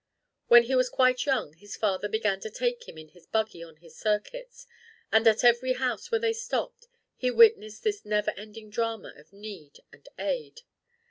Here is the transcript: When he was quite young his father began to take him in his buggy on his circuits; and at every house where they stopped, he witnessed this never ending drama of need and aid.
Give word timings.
When 0.47 0.63
he 0.63 0.73
was 0.73 0.89
quite 0.89 1.27
young 1.27 1.53
his 1.53 1.75
father 1.75 2.09
began 2.09 2.39
to 2.39 2.49
take 2.49 2.89
him 2.89 2.97
in 2.97 3.09
his 3.09 3.27
buggy 3.27 3.61
on 3.63 3.75
his 3.75 3.95
circuits; 3.95 4.65
and 5.11 5.27
at 5.27 5.43
every 5.43 5.73
house 5.73 6.09
where 6.09 6.17
they 6.19 6.33
stopped, 6.33 6.87
he 7.15 7.29
witnessed 7.29 7.83
this 7.83 8.03
never 8.03 8.31
ending 8.31 8.71
drama 8.71 9.13
of 9.15 9.31
need 9.31 9.79
and 9.93 10.09
aid. 10.17 10.61